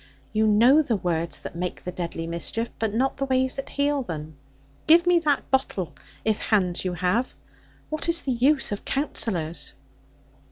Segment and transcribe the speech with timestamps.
[0.33, 4.01] You know the words that make the deadly mischief; but not the ways that heal
[4.01, 4.35] them.
[4.87, 5.93] Give me that bottle,
[6.25, 7.35] if hands you have;
[7.91, 9.73] what is the use of Counsellors?'